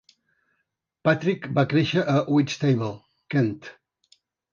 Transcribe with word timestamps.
Patrick 1.07 1.43
va 1.59 1.65
créixer 1.73 2.05
a 2.13 2.15
Whitstable, 2.37 2.89
Kent. 3.35 3.53